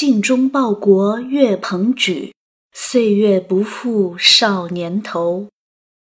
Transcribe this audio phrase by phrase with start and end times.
[0.00, 2.34] 尽忠报国岳鹏举，
[2.72, 5.50] 岁月不负少年头。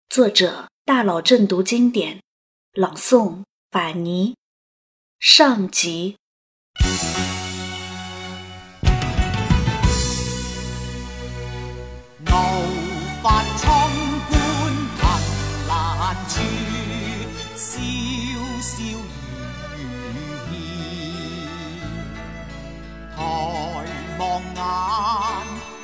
[0.09, 2.19] 作者：大佬正读经典，
[2.73, 4.35] 朗诵：法尼。
[5.19, 6.15] 上集。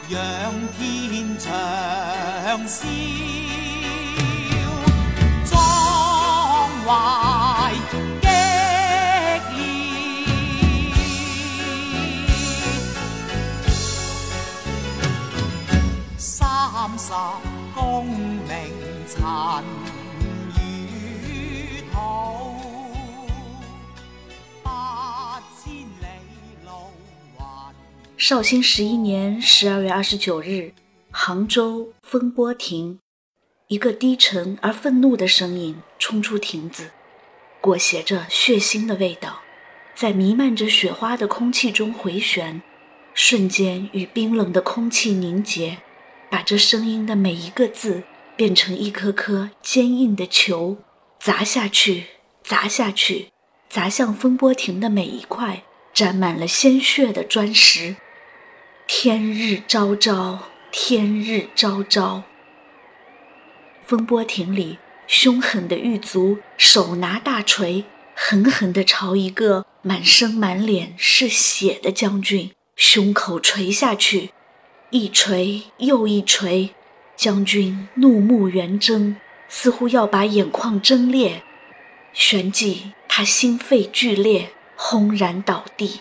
[0.10, 0.20] 仰
[0.76, 1.52] 天长
[2.68, 2.88] 啸，
[5.46, 5.56] 壮
[6.84, 7.94] 怀激
[8.26, 8.34] 烈，
[16.18, 16.28] 三
[16.98, 17.14] 十
[17.76, 18.50] 功名
[19.08, 19.16] 尘
[28.20, 30.74] 绍兴十一年十二月二十九日，
[31.10, 33.00] 杭州风波亭，
[33.70, 36.92] 一个低沉而愤怒的声音冲出亭子，
[37.62, 39.40] 裹挟着血腥的味道，
[39.96, 42.62] 在弥漫着雪花的空气中回旋，
[43.14, 45.78] 瞬间与冰冷的空气凝结，
[46.30, 48.04] 把这声音的每一个字
[48.36, 50.78] 变成一颗颗坚硬的球，
[51.22, 52.08] 砸下去，
[52.44, 53.30] 砸下去，
[53.70, 57.96] 砸向风波亭的每一块沾满了鲜血的砖石。
[58.92, 60.40] 天日昭昭，
[60.72, 62.24] 天日昭昭。
[63.86, 74.32] 风波亭里，凶狠的狱卒手拿大锤，狠狠地朝一个满身满脸是血的将军胸口锤下去，
[74.90, 76.72] 一锤又一锤。
[77.16, 79.18] 将军怒目圆睁，
[79.48, 81.44] 似乎要把眼眶睁裂，
[82.12, 86.00] 旋即他心肺剧烈，轰然倒地。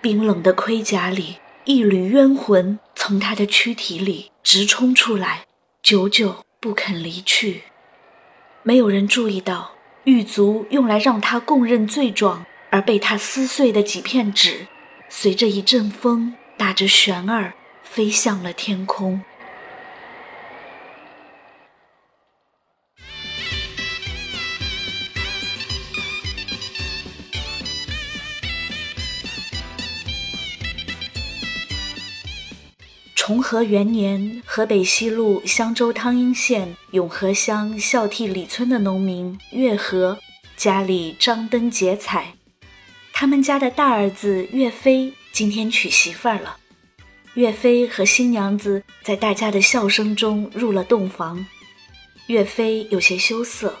[0.00, 1.36] 冰冷的盔甲里。
[1.70, 5.44] 一缕冤魂从他的躯体里直冲出来，
[5.82, 7.64] 久久不肯离去。
[8.62, 9.72] 没有人注意到，
[10.04, 14.66] 狱卒用来让他供认罪状而被他撕碎的几片纸，
[15.10, 19.20] 随着一阵风打着旋儿飞向了天空。
[33.28, 40.18] 崇和元年，河北西路襄州汤阴县永和乡孝悌里村的农民岳和
[40.56, 42.32] 家里张灯结彩，
[43.12, 46.56] 他们家的大儿子岳飞今天娶媳妇儿了。
[47.34, 51.44] 岳飞和新娘子在大家的笑声中入了洞房。
[52.28, 53.76] 岳飞有些羞涩，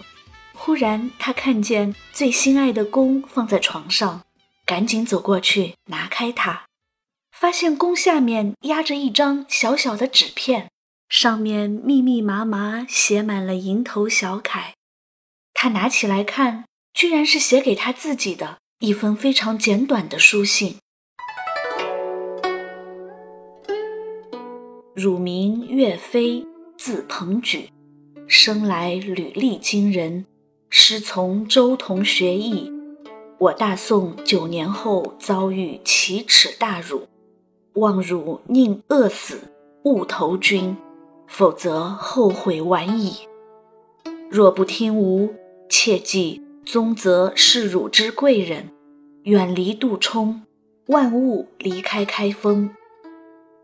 [0.52, 4.20] 忽然他看见最心爱的弓放在床上，
[4.66, 6.67] 赶紧走过去拿开它。
[7.40, 10.72] 发现弓下面压着一张小小的纸片，
[11.08, 14.74] 上面密密麻麻写满了蝇头小楷。
[15.54, 20.78] 他拿起来看，居然是写给他自己的一封非常简短的书信。
[24.96, 26.44] 汝名岳飞，
[26.76, 27.70] 字鹏举，
[28.26, 30.26] 生来履历惊人，
[30.70, 32.72] 师从周同学艺。
[33.38, 37.06] 我大宋九年后遭遇奇耻大辱。
[37.74, 39.38] 望汝宁饿死，
[39.84, 40.76] 勿投军，
[41.26, 43.28] 否则后悔晚矣。
[44.30, 45.32] 若不听吾，
[45.68, 48.70] 切记宗泽是汝之贵人，
[49.22, 50.42] 远离杜充，
[50.86, 52.70] 万勿离开开封。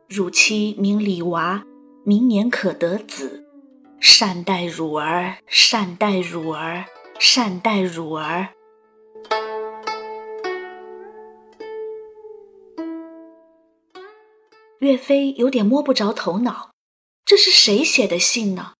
[0.09, 1.64] 汝妻名李娃，
[2.04, 3.44] 明年可得子，
[3.98, 6.84] 善待汝儿，善待汝儿，
[7.19, 8.48] 善待汝儿。
[14.84, 16.71] 岳飞有点摸不着头脑，
[17.25, 18.75] 这是谁写的信呢？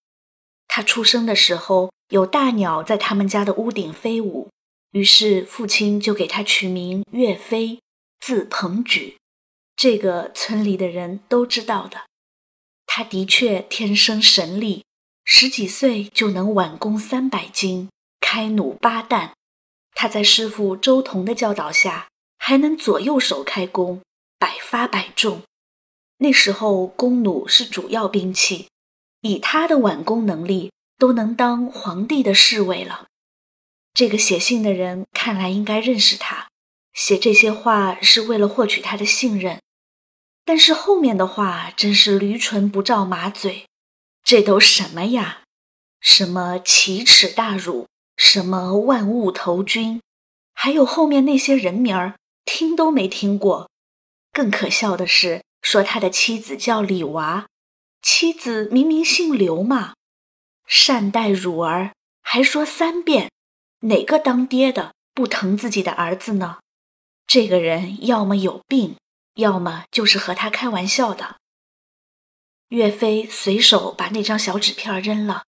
[0.69, 4.51] 他出生的时候有大鸟在他们家的屋顶飞舞，
[4.91, 7.81] 于是父亲就给他取名岳飞，
[8.21, 9.17] 字鹏举。
[9.75, 12.03] 这个村里的人都知道的。
[12.85, 14.85] 他的确天生神力，
[15.25, 17.89] 十几岁就能挽弓三百斤，
[18.21, 19.33] 开弩八弹。
[19.95, 24.03] 他在师傅周同的教导下，还能左右手开弓，
[24.39, 25.41] 百发百中。
[26.19, 28.69] 那时候弓弩是主要兵器，
[29.21, 33.07] 以他的挽弓能力，都能当皇帝的侍卫了。
[33.93, 36.49] 这个写信的人看来应该认识他，
[36.93, 39.61] 写这些话是为了获取他的信任。
[40.45, 43.67] 但是后面的话真是驴唇不照马嘴，
[44.23, 45.43] 这都什么呀？
[46.01, 47.87] 什么奇耻大辱？
[48.17, 50.01] 什么万物投军？
[50.53, 53.71] 还有后面那些人名儿，听都没听过。
[54.33, 57.47] 更可笑的是，说他的妻子叫李娃，
[58.03, 59.95] 妻子明明姓刘嘛。
[60.67, 63.31] 善待乳儿，还说三遍，
[63.81, 66.59] 哪个当爹的不疼自己的儿子呢？
[67.27, 68.97] 这个人要么有病，
[69.37, 71.37] 要么就是和他开玩笑的。
[72.69, 75.45] 岳飞随手把那张小纸片扔了，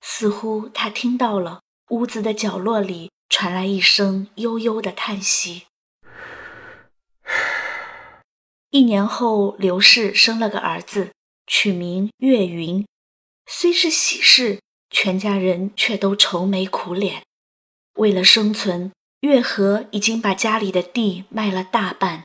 [0.00, 1.60] 似乎他听到了
[1.90, 5.66] 屋子的角落里传来一声悠悠的叹息。
[8.72, 11.12] 一年后，刘氏生了个儿子，
[11.46, 12.86] 取名岳云。
[13.44, 17.22] 虽是喜事，全家人却都愁眉苦脸。
[17.96, 18.90] 为了生存，
[19.20, 22.24] 岳和已经把家里的地卖了大半，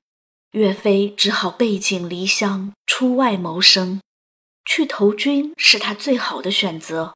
[0.52, 4.00] 岳飞只好背井离乡出外谋生。
[4.64, 7.14] 去投军是他最好的选择。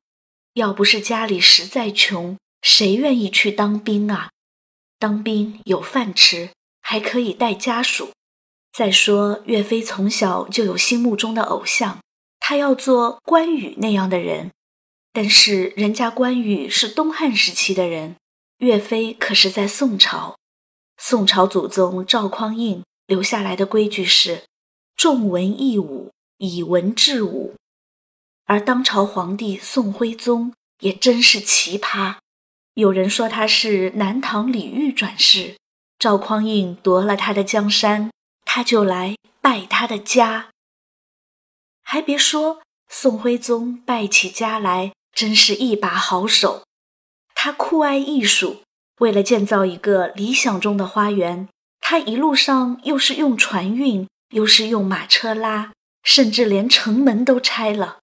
[0.55, 4.29] 要不是家里实在穷，谁愿意去当兵啊？
[4.99, 6.49] 当兵有饭吃，
[6.81, 8.11] 还可以带家属。
[8.71, 11.99] 再说，岳飞从小就有心目中的偶像。
[12.39, 14.51] 他要做关羽那样的人，
[15.13, 18.15] 但是人家关羽是东汉时期的人，
[18.57, 20.37] 岳飞可是在宋朝。
[20.97, 24.43] 宋朝祖宗赵匡胤留下来的规矩是
[24.95, 27.55] 重文抑武，以文治武。
[28.45, 32.15] 而当朝皇帝宋徽宗也真是奇葩，
[32.73, 35.57] 有人说他是南唐李煜转世，
[35.99, 38.11] 赵匡胤夺了他的江山，
[38.53, 40.49] 他就来拜他的家。
[41.83, 46.65] 还别说，宋徽宗败起家来真是一把好手。
[47.33, 48.63] 他酷爱艺术，
[48.99, 51.47] 为了建造一个理想中的花园，
[51.79, 55.71] 他一路上又是用船运，又是用马车拉，
[56.03, 57.99] 甚至连城门都拆了。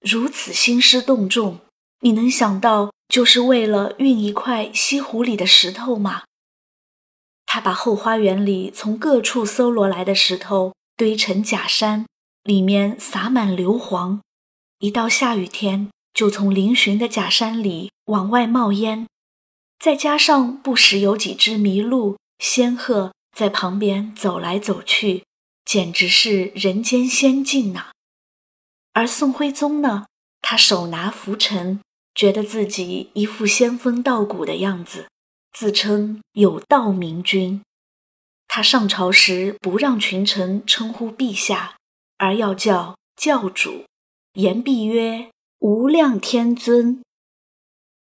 [0.00, 1.60] 如此兴师动众，
[2.00, 6.24] 你能想到就是为了运一块西湖里的石头吗？
[7.54, 12.04] 他把后花园里从各处搜罗来的石头堆成假山。
[12.42, 14.18] 里面洒满硫磺，
[14.80, 19.06] 一到下雨天，就从嶙峋的假山里往外冒烟。
[19.78, 25.22] 再加上不时有几只麋鹿、仙鹤在旁边走来走去，
[25.64, 27.92] 简直是人间仙境呐。
[28.94, 30.06] 而宋徽宗呢，
[30.42, 31.80] 他手拿拂尘，
[32.16, 35.06] 觉得自己一副仙风道骨的样子，
[35.54, 37.62] 自称有道明君。
[38.46, 41.76] 他上朝时不让群臣称呼陛下。
[42.16, 43.84] 而要叫教主，
[44.34, 47.02] 言必曰无量天尊。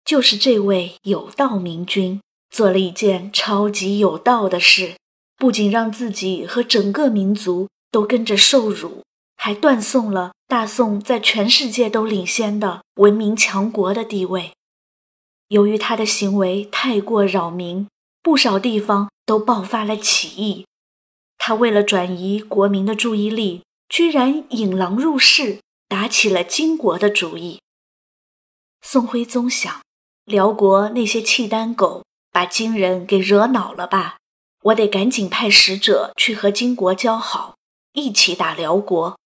[0.04, 2.20] 就是这位有道明君
[2.50, 4.96] 做了一件超级有道的事，
[5.36, 9.04] 不仅让自己和整个民族都跟着受辱，
[9.36, 14.52] 还断送了大宋在全世界都领先的文明强国的地位。
[15.48, 17.88] 由于他的行为太过扰民，
[18.22, 20.66] 不少地方都爆发了起义。
[21.38, 23.62] 他为了转移国民的注意力。
[23.86, 27.60] 居然引狼入室，打起了金国的主意。
[28.80, 29.82] 宋徽宗想，
[30.24, 32.02] 辽国那些契丹狗
[32.32, 34.16] 把金人给惹恼了吧？
[34.62, 37.56] 我得赶紧派使者去和金国交好，
[37.92, 39.16] 一起打辽国，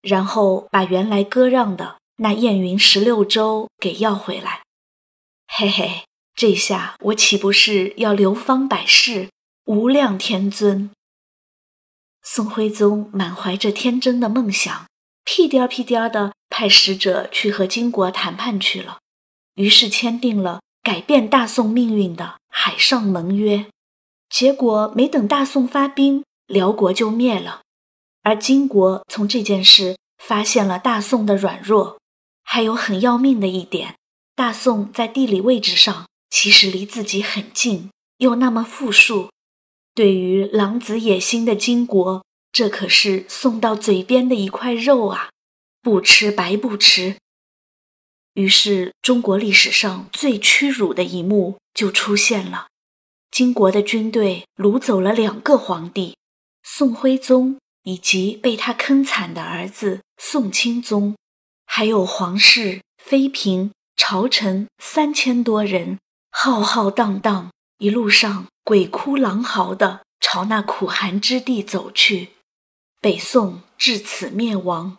[0.00, 4.62] 然后把原来割让的那燕云十六州给要回来。
[5.48, 6.04] 嘿嘿，
[6.34, 9.30] 这下我岂不是要流芳百世，
[9.64, 10.90] 无量天尊？
[12.22, 14.86] 宋徽宗满怀着天真的梦想，
[15.24, 18.98] 屁颠儿屁颠儿的派使者去和金国谈判去了，
[19.54, 23.66] 于是签订了改变大宋命运的海上盟约。
[24.28, 27.62] 结果没等大宋发兵，辽国就灭了。
[28.22, 31.98] 而金国从这件事发现了大宋的软弱，
[32.42, 33.96] 还有很要命的一点：
[34.36, 39.30] 大宋在地理位置上其实离自己很近，又那么富庶。
[39.94, 45.30] 对于狼子野心的金国，这可是送到嘴边的一块肉啊，
[45.80, 47.16] 不吃白不吃。
[48.34, 52.68] 于是，中国历史上最屈辱的一幕就出现了：
[53.30, 56.18] 金国的军队掳走了两个皇帝，
[56.62, 61.16] 宋徽宗以及被他坑惨的儿子宋钦宗，
[61.64, 65.98] 还有皇室、妃嫔、朝臣三千多人，
[66.30, 68.46] 浩浩荡荡，一路上。
[68.66, 72.30] 鬼哭狼嚎的朝那苦寒之地走去，
[73.00, 74.98] 北宋至此灭亡。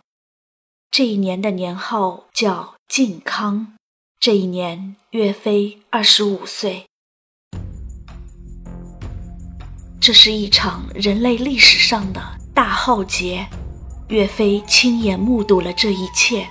[0.89, 3.75] 这一年的年号叫靖康，
[4.22, 6.86] 这一年岳飞二十五岁。
[10.00, 13.46] 这是一场人类历史上的大浩劫，
[14.08, 16.48] 岳飞亲眼目睹了这一切，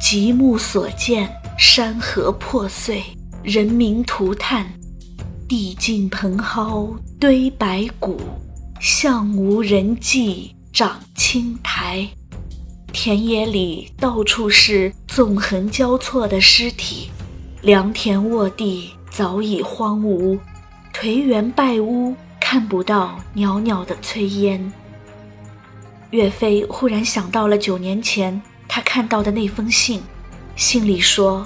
[0.00, 3.02] 极目所见，山河破碎，
[3.42, 4.66] 人民涂炭。
[5.46, 8.18] 地尽蓬蒿堆白骨，
[8.80, 12.08] 向无人迹长青苔。
[12.92, 17.10] 田野里到处是纵横交错的尸体，
[17.60, 20.38] 良田沃地早已荒芜，
[20.92, 24.72] 颓垣败屋看不到袅袅的炊烟。
[26.10, 30.00] 岳飞忽然想到了九年前他看到的那封信，
[30.56, 31.44] 信里说：“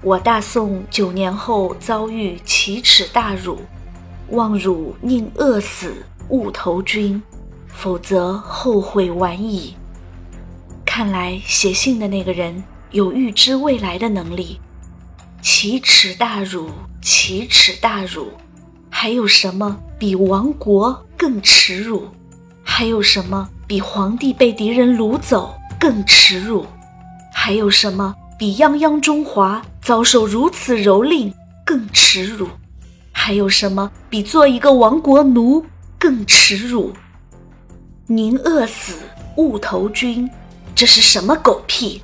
[0.00, 3.58] 我大宋九年后遭遇奇耻大辱，
[4.30, 5.92] 望汝宁饿死
[6.28, 7.20] 勿投军，
[7.66, 9.74] 否则后悔晚矣。”
[10.86, 14.60] 看来写信的那个人有预知未来的能力。
[15.42, 16.70] 奇耻大辱，
[17.02, 18.30] 奇耻大辱，
[18.88, 22.06] 还有什么比亡国更耻辱？
[22.62, 26.64] 还有什么比皇帝被敌人掳走更耻辱？
[27.32, 31.32] 还有什么比泱泱中华遭受如此蹂躏
[31.64, 32.48] 更耻辱？
[33.12, 35.64] 还有什么比做一个亡国奴
[35.98, 36.92] 更耻辱？
[38.08, 38.96] 宁饿死
[39.36, 40.28] 勿投军。
[40.74, 42.02] 这是什么狗屁！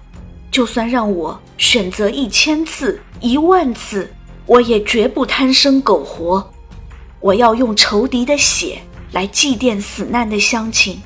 [0.52, 4.08] 就算让我选择一千次、一万次，
[4.46, 6.48] 我也绝不贪生苟活。
[7.18, 11.00] 我要用仇敌的血来祭奠死难的乡亲，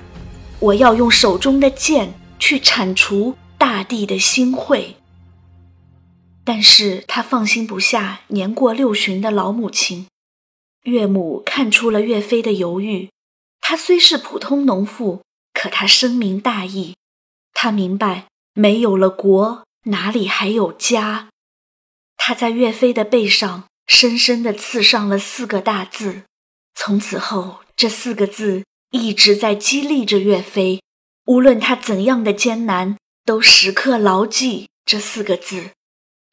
[0.60, 4.84] 我要用手中的剑去铲除大地的心秽。
[6.44, 10.06] 但是他放心不下年过六旬的老母亲，
[10.82, 13.08] 岳母看出了岳飞的犹豫。
[13.60, 15.22] 他虽是普通农妇，
[15.54, 16.96] 可他深明大义。
[17.54, 21.30] 他明白，没有了国，哪里还有家？
[22.16, 26.24] 他在岳飞的背上深深地刺上了四个大字。
[26.74, 30.82] 从此后，这四个字一直在激励着岳飞，
[31.24, 35.70] 无论他怎样的艰难，都时刻牢记这四个字：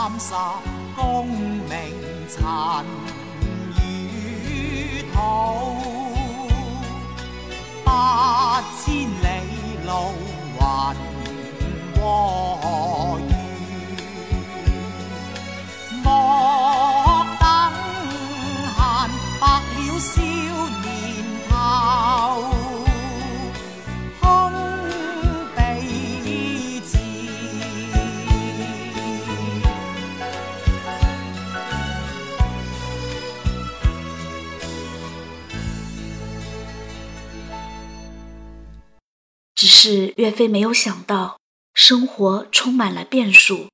[0.00, 0.32] 三十
[0.96, 1.70] 功名
[2.26, 2.42] 尘
[3.82, 5.20] 与土，
[7.84, 9.04] 八千里
[9.84, 9.92] 路
[10.56, 10.56] 云
[11.94, 12.00] 和。
[20.00, 20.39] 只
[39.82, 41.38] 是岳飞没有想到，
[41.72, 43.68] 生活充满了变数。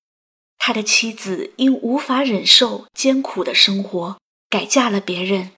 [0.57, 4.17] 他的妻子因无法忍受艰苦的生活，
[4.49, 5.51] 改嫁了别人。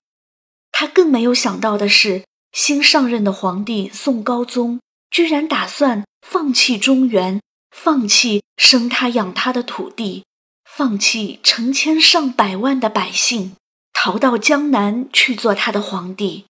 [0.72, 10.24] 他更没有想到的是，新上任的皇帝宋高宗居然打算放弃中原，放弃生他养他的土地，
[10.64, 13.54] 放弃成千上百万的百姓，
[13.92, 16.46] 逃到江南去做他的皇帝。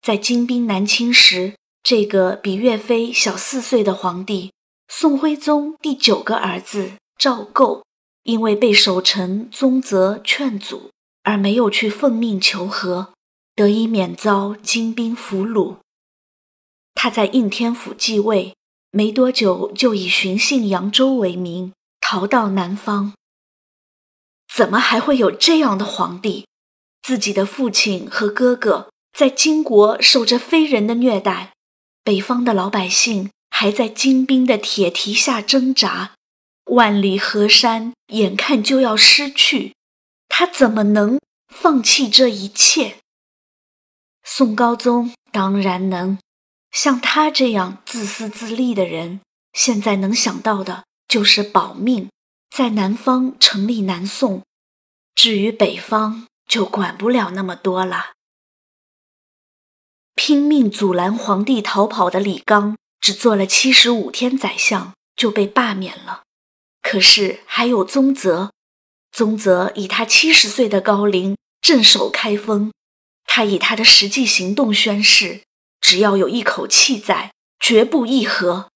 [0.00, 1.54] 在金兵南侵时。
[1.82, 4.52] 这个比岳飞小四岁的皇帝，
[4.88, 7.84] 宋徽宗第九个儿子赵构，
[8.22, 10.90] 因为被守臣宗泽劝阻，
[11.22, 13.14] 而没有去奉命求和，
[13.54, 15.76] 得以免遭金兵俘虏。
[16.94, 18.54] 他在应天府继位
[18.90, 23.14] 没多久，就以寻衅扬州为名逃到南方。
[24.52, 26.46] 怎么还会有这样的皇帝？
[27.02, 31.52] 自己的父亲和哥哥在金国受着非人的虐待。
[32.10, 36.16] 北方的老百姓还在金兵的铁蹄下挣扎，
[36.64, 39.76] 万里河山眼看就要失去，
[40.28, 42.96] 他怎么能放弃这一切？
[44.24, 46.18] 宋高宗当然能，
[46.72, 49.20] 像他这样自私自利的人，
[49.52, 52.10] 现在能想到的就是保命，
[52.50, 54.42] 在南方成立南宋，
[55.14, 58.14] 至于北方就管不了那么多了。
[60.22, 66.24] 拼命阻拦皇帝逃跑的李纲，只做了七十五天宰相就被罢免了。
[66.82, 68.52] 可是还有宗泽，
[69.10, 72.70] 宗泽以他七十岁的高龄镇守开封，
[73.24, 75.40] 他以他的实际行动宣誓：
[75.80, 78.68] 只要有一口气在，绝不议和。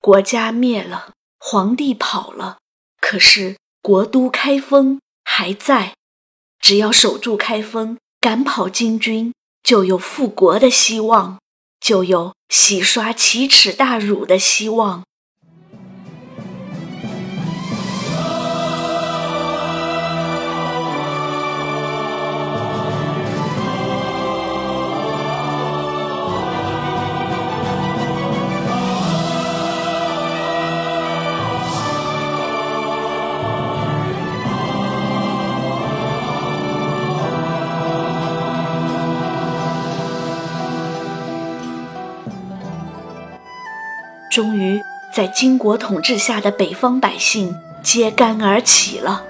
[0.00, 2.56] 国家灭了，皇帝跑了，
[2.98, 5.94] 可是国都开封还在。
[6.58, 11.38] 只要守住开封，赶跑金军，就有复国的希望，
[11.80, 15.02] 就有洗刷奇耻大辱的希望。
[44.34, 44.82] 终于，
[45.14, 49.22] 在金国统治下的北方百姓揭竿而起了，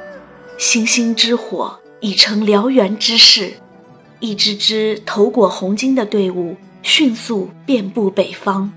[0.57, 3.53] 星星之火已成燎原之势，
[4.19, 8.73] 一支支头裹红巾的队伍迅速遍布北方。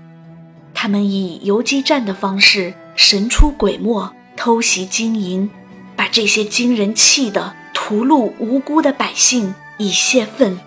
[0.74, 5.48] 他们以游击战的方式神出鬼没，偷袭金营，
[5.96, 10.60] 把这些金人气得屠戮无辜的百姓以泄愤，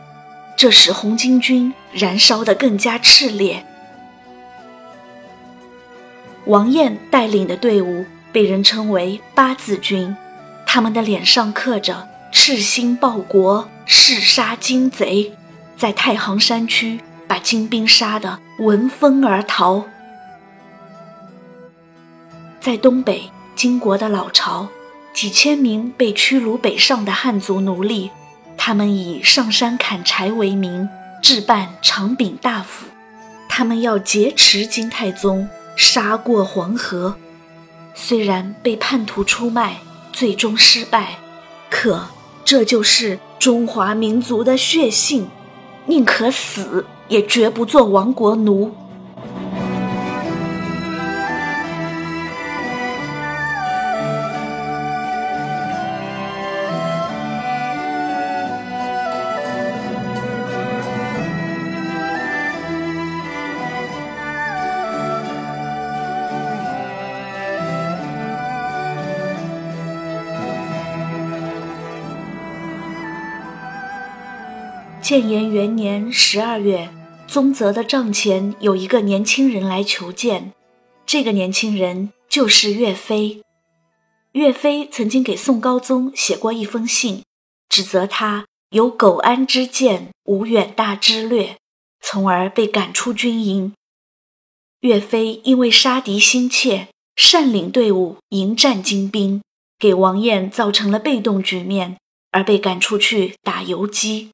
[0.58, 3.64] 这使红巾军燃烧得更加炽烈。
[6.46, 10.16] 王彦带领的队伍被人称为八字军，
[10.66, 15.32] 他们的脸上刻着“赤心报国，誓杀金贼”，
[15.78, 19.86] 在太行山区把金兵杀得闻风而逃。
[22.60, 24.68] 在东北金国的老巢，
[25.14, 28.10] 几千名被驱逐北上的汉族奴隶，
[28.58, 30.90] 他们以上山砍柴为名，
[31.22, 32.88] 置办长柄大斧，
[33.48, 35.48] 他们要劫持金太宗。
[35.76, 37.16] 杀过黄河，
[37.94, 39.80] 虽然被叛徒出卖，
[40.12, 41.18] 最终失败，
[41.70, 42.08] 可
[42.44, 45.28] 这就是中华民族的血性，
[45.86, 48.74] 宁可死，也绝不做亡国奴。
[75.12, 76.90] 建炎元年十二月，
[77.28, 80.54] 宗泽的帐前有一个年轻人来求见。
[81.06, 83.42] 这个年轻人就是岳飞。
[84.32, 87.26] 岳飞曾经给宋高宗写过一封信，
[87.68, 91.58] 指责他有苟安之见，无远大之略，
[92.00, 93.74] 从而被赶出军营。
[94.80, 99.42] 岳飞因为杀敌心切，善领队伍迎战金兵，
[99.78, 101.98] 给王彦造成了被动局面，
[102.32, 104.30] 而被赶出去打游击。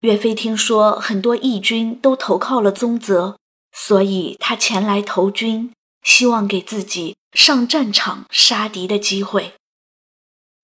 [0.00, 3.38] 岳飞听说很多义军都投靠了宗泽，
[3.72, 9.54] 所以他前来投军，希望给自己上战场杀敌的机会。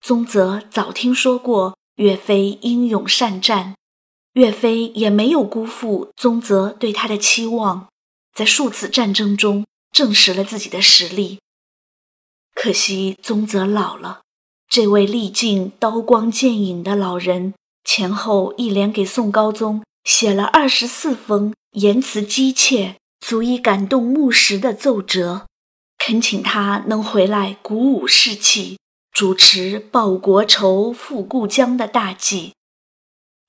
[0.00, 3.74] 宗泽早听说过岳飞英勇善战，
[4.34, 7.88] 岳飞也没有辜负宗泽对他的期望，
[8.34, 11.38] 在数次战争中证实了自己的实力。
[12.54, 14.20] 可惜宗泽老了，
[14.68, 17.54] 这位历尽刀光剑影的老人。
[17.94, 25.46] 前后一连给宋高宗写了二十四封言辞激切、足以感动木石的奏折，
[25.98, 28.78] 恳请他能回来鼓舞士气，
[29.12, 32.54] 主持报国仇、复故疆的大计。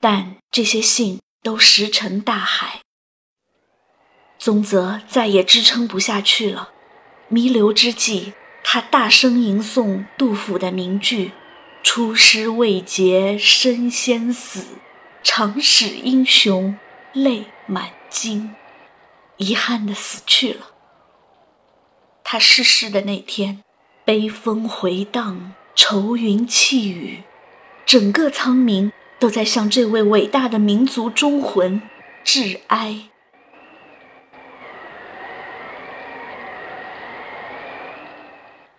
[0.01, 2.81] 但这些信都石沉大海。
[4.37, 6.71] 宗泽再也支撑不下去了，
[7.29, 11.31] 弥留之际，他大声吟诵杜甫的名句。
[11.95, 14.65] 出师未捷身先死，
[15.21, 16.75] 长使英雄
[17.13, 18.55] 泪满襟，
[19.37, 20.71] 遗憾的死去了。
[22.23, 23.63] 他逝世的那天，
[24.03, 27.21] 悲风回荡，愁云泣雨，
[27.85, 31.79] 整个苍冥都在向这位伟大的民族忠魂
[32.23, 33.09] 致哀。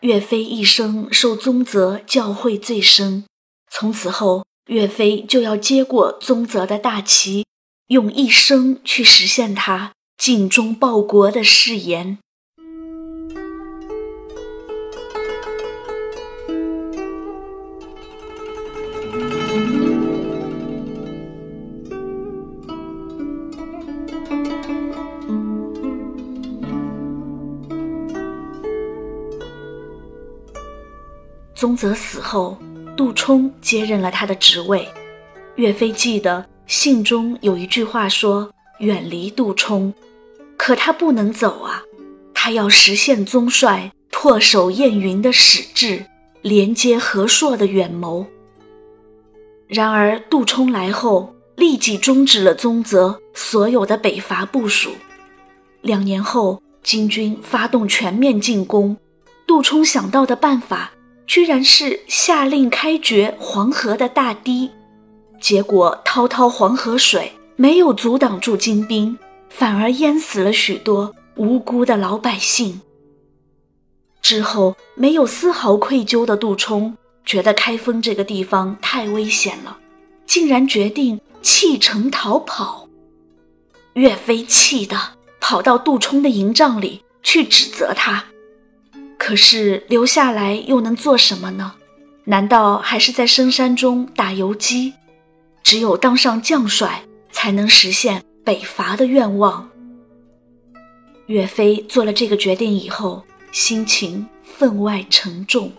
[0.04, 3.24] 岳飞一生受宗泽教诲最深，
[3.70, 7.46] 从此后，岳飞就要接过宗泽的大旗，
[7.86, 12.18] 用一生去实现他尽忠报国的誓言。
[31.64, 32.58] 宗泽死后，
[32.94, 34.86] 杜充接任了他的职位。
[35.54, 38.50] 岳飞记得信中有一句话说
[38.80, 39.90] ：“远离杜充。”
[40.58, 41.82] 可他不能走啊，
[42.34, 46.04] 他要实现宗帅唾手燕云的矢志，
[46.42, 48.26] 连接河朔的远谋。
[49.66, 54.90] 然而杜充来后，立即终止了宗泽所有的北伐部署。
[55.80, 58.98] 两年后，金军发动全面进攻，
[59.46, 60.90] 杜充想到的办法，
[61.26, 64.70] 居然是下令开掘黄河的大堤。
[65.40, 72.80] 结果滔滔黄河水没有阻挡住金兵，反而淹死了许多无辜的老百姓。
[74.22, 79.78] 之后没有丝毫愧疚的杜充，觉得开封这个地方太危险了，
[80.26, 82.88] 竟然决定弃城逃跑。
[83.92, 84.98] 岳飞气的
[85.40, 88.24] 跑到杜充的营帐里去指责他，
[89.26, 91.72] 可是留下来又能做什么呢？
[92.24, 94.92] 难道还是在深山中打游击？
[95.62, 99.66] 只有当上将帅，才能实现北伐的愿望。
[101.28, 105.72] 岳飞做了这个决定以后，心情分外沉重。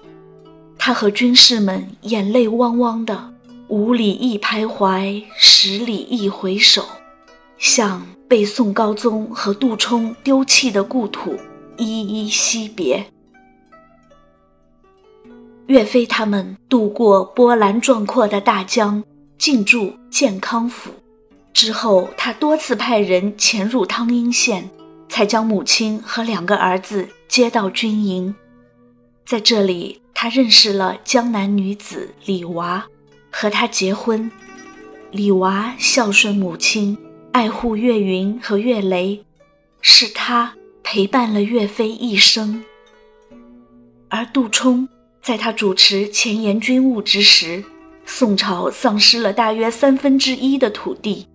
[0.79, 3.31] 他和军士们眼泪汪汪的，
[3.67, 6.84] 五里一徘徊，十里一回首，
[7.60, 11.38] 向被宋高宗和杜充丢弃的故土
[11.77, 13.05] 依依惜别。
[15.67, 19.04] 岳飞他们渡过波澜壮阔的大江。
[19.38, 20.91] 进驻建康府
[21.51, 24.69] 之后，他多次派人潜入汤阴县，
[25.10, 28.34] 才将母亲和两个儿子接到军营。
[29.25, 32.86] 在这里，他认识了江南女子李娃，
[33.30, 34.32] 和她结婚。
[35.12, 36.97] 李娃孝顺母亲，
[37.34, 39.23] 爱护岳云和岳雷，
[39.82, 42.63] 是他陪伴了岳飞一生。
[44.08, 44.88] 而杜充
[45.26, 47.64] 在他主持前沿军务之时。
[48.08, 51.28] 宋朝丧失了大约三分之一的土地，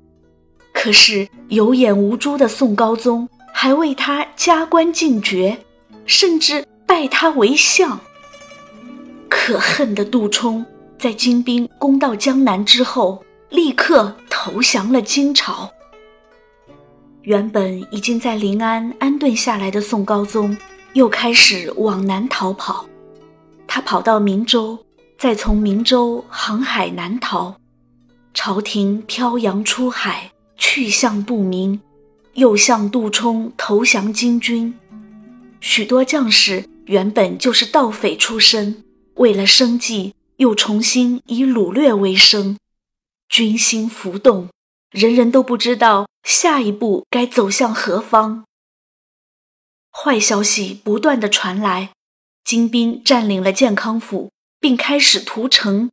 [0.73, 5.59] 可是有眼无珠的宋高宗还为他加官进爵，
[6.07, 7.99] 甚至拜他为相。
[9.29, 10.65] 可恨的杜充
[10.97, 15.69] 在金兵攻到江南之后，立刻投降了金朝。
[17.23, 20.57] 原本已经在临安安顿下来的宋高宗，
[20.93, 22.87] 又开始往南逃跑，
[23.73, 24.85] 他跑到明州。
[25.17, 27.55] 再从明州航海南逃，
[28.33, 31.79] 朝廷漂洋出海，去向不明，
[32.33, 34.75] 又向杜充投降金军。
[35.61, 38.83] 许多将士原本就是盗匪出身，
[39.17, 42.57] 为了生计，又重新以掳掠为生，
[43.29, 44.49] 军心浮动，
[44.91, 48.47] 人人都不知道下一步该走向何方。
[49.93, 51.91] 坏消息不断的传来，
[52.51, 54.33] 金兵占领了健康府。
[54.59, 55.89] 并开始屠城，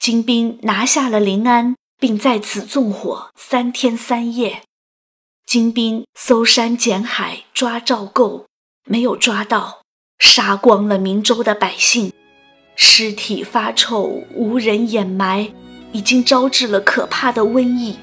[0.00, 4.62] 金兵拿下了临安，并在此纵火三天三夜。
[5.46, 8.48] 金兵搜山捡海抓赵构，
[8.84, 9.82] 没有抓到，
[10.18, 12.12] 杀光了明州的百姓，
[12.74, 15.54] 尸体发臭，无人掩埋，
[15.92, 17.96] 已经招致了可怕的瘟疫。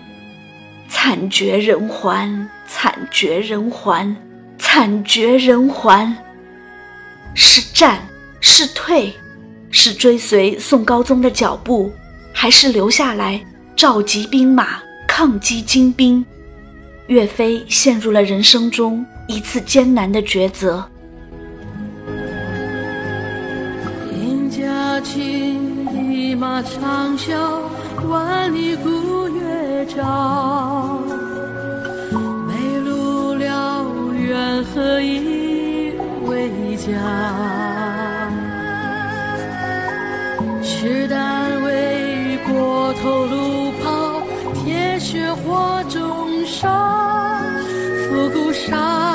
[0.88, 4.16] 惨绝人寰，惨绝人寰，
[4.58, 6.16] 惨绝人寰！
[7.34, 8.08] 是战
[8.42, 9.14] 是退？
[9.72, 11.92] 是追随宋高宗的脚步，
[12.34, 13.40] 还是留下来
[13.76, 16.26] 召集兵马抗击金兵？
[17.06, 20.84] 岳飞陷入了人生中一次艰难的抉择。
[24.10, 27.62] 天驾青衣马长啸，
[28.08, 31.00] 万里孤月照。
[32.48, 35.49] 梅路辽远，何以
[36.50, 36.88] 回家。
[40.62, 44.22] 吃单位过头路跑，
[44.54, 46.70] 铁血火中烧，
[48.08, 49.09] 复古烧。